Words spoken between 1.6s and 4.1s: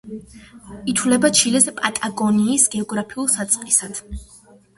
პატაგონიის გეოგრაფიულ საწყისად.